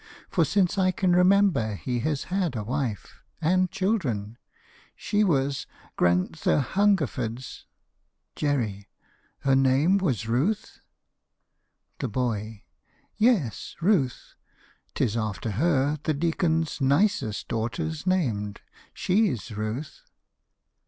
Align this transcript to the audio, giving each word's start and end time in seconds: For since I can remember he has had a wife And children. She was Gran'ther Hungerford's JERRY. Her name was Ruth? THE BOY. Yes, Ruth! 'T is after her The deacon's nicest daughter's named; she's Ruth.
For 0.31 0.43
since 0.45 0.79
I 0.79 0.89
can 0.89 1.15
remember 1.15 1.75
he 1.75 1.99
has 1.99 2.23
had 2.33 2.55
a 2.55 2.63
wife 2.63 3.21
And 3.39 3.69
children. 3.69 4.39
She 4.95 5.23
was 5.23 5.67
Gran'ther 5.95 6.57
Hungerford's 6.59 7.67
JERRY. 8.35 8.87
Her 9.41 9.55
name 9.55 9.99
was 9.99 10.27
Ruth? 10.27 10.79
THE 11.99 12.07
BOY. 12.07 12.63
Yes, 13.17 13.75
Ruth! 13.79 14.33
'T 14.95 15.03
is 15.03 15.15
after 15.15 15.51
her 15.51 15.99
The 16.01 16.15
deacon's 16.15 16.81
nicest 16.81 17.47
daughter's 17.47 18.07
named; 18.07 18.61
she's 18.95 19.51
Ruth. 19.51 20.01